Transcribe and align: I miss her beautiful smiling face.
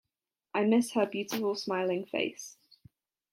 I 0.55 0.63
miss 0.65 0.93
her 0.93 1.05
beautiful 1.05 1.53
smiling 1.53 2.07
face. 2.07 2.57